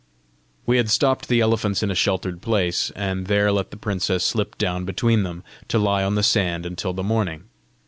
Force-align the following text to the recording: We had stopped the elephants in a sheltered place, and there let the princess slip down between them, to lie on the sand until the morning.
We 0.65 0.77
had 0.77 0.89
stopped 0.89 1.27
the 1.27 1.41
elephants 1.41 1.83
in 1.83 1.91
a 1.91 1.93
sheltered 1.93 2.41
place, 2.41 2.91
and 2.95 3.27
there 3.27 3.51
let 3.51 3.69
the 3.69 3.77
princess 3.77 4.23
slip 4.25 4.57
down 4.57 4.83
between 4.83 5.21
them, 5.21 5.43
to 5.67 5.77
lie 5.77 6.03
on 6.03 6.15
the 6.15 6.23
sand 6.23 6.65
until 6.65 6.93
the 6.93 7.03
morning. 7.03 7.43